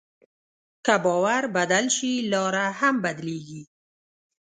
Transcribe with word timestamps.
که 0.85 0.95
باور 1.03 1.43
بدل 1.55 1.85
شي، 1.97 2.11
لاره 2.31 2.65
هم 2.79 2.95
بدلېږي. 3.03 3.63